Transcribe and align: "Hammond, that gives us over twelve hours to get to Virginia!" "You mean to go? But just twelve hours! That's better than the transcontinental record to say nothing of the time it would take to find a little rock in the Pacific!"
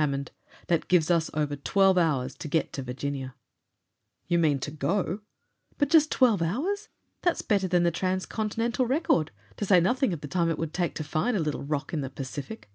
"Hammond, 0.00 0.30
that 0.68 0.88
gives 0.88 1.10
us 1.10 1.28
over 1.34 1.56
twelve 1.56 1.98
hours 1.98 2.34
to 2.36 2.48
get 2.48 2.72
to 2.72 2.82
Virginia!" 2.82 3.34
"You 4.26 4.38
mean 4.38 4.58
to 4.60 4.70
go? 4.70 5.20
But 5.76 5.90
just 5.90 6.10
twelve 6.10 6.40
hours! 6.40 6.88
That's 7.20 7.42
better 7.42 7.68
than 7.68 7.82
the 7.82 7.90
transcontinental 7.90 8.86
record 8.86 9.30
to 9.58 9.66
say 9.66 9.80
nothing 9.80 10.14
of 10.14 10.22
the 10.22 10.26
time 10.28 10.48
it 10.48 10.56
would 10.56 10.72
take 10.72 10.94
to 10.94 11.04
find 11.04 11.36
a 11.36 11.40
little 11.40 11.64
rock 11.64 11.92
in 11.92 12.00
the 12.00 12.08
Pacific!" 12.08 12.70